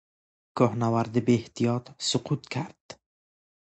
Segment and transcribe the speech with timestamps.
[0.57, 2.83] کوهنورد بیاحتیاط سقوط کرد.